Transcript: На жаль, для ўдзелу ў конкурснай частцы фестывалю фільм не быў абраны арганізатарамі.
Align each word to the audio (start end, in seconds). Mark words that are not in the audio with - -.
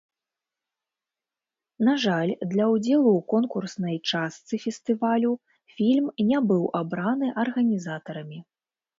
На 1.89 1.91
жаль, 2.05 2.31
для 2.53 2.65
ўдзелу 2.73 3.09
ў 3.17 3.21
конкурснай 3.33 3.95
частцы 4.11 4.59
фестывалю 4.63 5.31
фільм 5.75 6.07
не 6.31 6.39
быў 6.53 6.63
абраны 6.81 7.27
арганізатарамі. 7.43 8.39